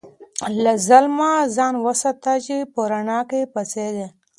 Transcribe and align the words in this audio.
له 0.63 0.73
ظلمه 0.87 1.31
ځان 1.55 1.73
وساته 1.85 2.33
چې 2.45 2.57
په 2.73 2.81
رڼا 2.91 3.19
کې 3.29 3.39
پاڅېږې. 3.53 4.07